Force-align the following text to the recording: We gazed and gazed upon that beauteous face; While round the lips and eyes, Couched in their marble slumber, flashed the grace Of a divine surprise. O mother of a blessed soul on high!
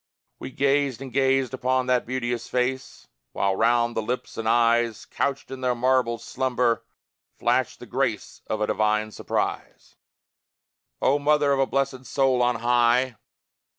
We 0.39 0.49
gazed 0.49 0.99
and 1.03 1.13
gazed 1.13 1.53
upon 1.53 1.85
that 1.85 2.07
beauteous 2.07 2.47
face; 2.47 3.07
While 3.33 3.55
round 3.55 3.95
the 3.95 4.01
lips 4.01 4.35
and 4.35 4.49
eyes, 4.49 5.05
Couched 5.05 5.51
in 5.51 5.61
their 5.61 5.75
marble 5.75 6.17
slumber, 6.17 6.83
flashed 7.37 7.77
the 7.79 7.85
grace 7.85 8.41
Of 8.47 8.61
a 8.61 8.65
divine 8.65 9.11
surprise. 9.11 9.97
O 11.03 11.19
mother 11.19 11.51
of 11.51 11.59
a 11.59 11.67
blessed 11.67 12.07
soul 12.07 12.41
on 12.41 12.55
high! 12.61 13.15